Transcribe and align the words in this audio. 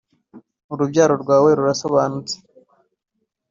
urubyaro 0.73 1.13
rwawe 1.23 1.49
rurasobanutse. 1.57 2.35